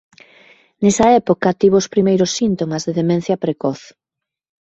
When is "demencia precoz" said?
2.99-3.79